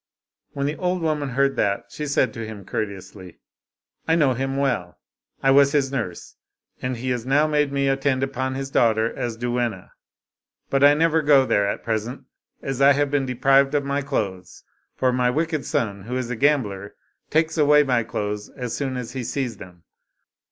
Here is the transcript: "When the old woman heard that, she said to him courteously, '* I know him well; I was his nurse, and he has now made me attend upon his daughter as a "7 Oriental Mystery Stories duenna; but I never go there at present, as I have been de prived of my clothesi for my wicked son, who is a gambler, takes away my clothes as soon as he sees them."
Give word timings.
"When 0.53 0.65
the 0.65 0.77
old 0.77 1.03
woman 1.03 1.29
heard 1.29 1.55
that, 1.57 1.91
she 1.91 2.07
said 2.07 2.33
to 2.33 2.43
him 2.43 2.65
courteously, 2.65 3.37
'* 3.71 4.07
I 4.07 4.15
know 4.15 4.33
him 4.33 4.57
well; 4.57 4.97
I 5.43 5.51
was 5.51 5.73
his 5.73 5.91
nurse, 5.91 6.37
and 6.81 6.97
he 6.97 7.11
has 7.11 7.23
now 7.23 7.45
made 7.45 7.71
me 7.71 7.87
attend 7.87 8.23
upon 8.23 8.55
his 8.55 8.71
daughter 8.71 9.13
as 9.15 9.35
a 9.35 9.39
"7 9.39 9.49
Oriental 9.53 9.53
Mystery 9.53 9.69
Stories 9.69 9.69
duenna; 9.69 9.91
but 10.71 10.83
I 10.83 10.93
never 10.95 11.21
go 11.21 11.45
there 11.45 11.69
at 11.69 11.83
present, 11.83 12.23
as 12.63 12.81
I 12.81 12.93
have 12.93 13.11
been 13.11 13.27
de 13.27 13.35
prived 13.35 13.75
of 13.75 13.85
my 13.85 14.01
clothesi 14.01 14.63
for 14.95 15.13
my 15.13 15.29
wicked 15.29 15.67
son, 15.67 16.05
who 16.05 16.17
is 16.17 16.31
a 16.31 16.35
gambler, 16.35 16.95
takes 17.29 17.59
away 17.59 17.83
my 17.83 18.01
clothes 18.03 18.49
as 18.57 18.75
soon 18.75 18.97
as 18.97 19.11
he 19.11 19.23
sees 19.23 19.57
them." 19.57 19.83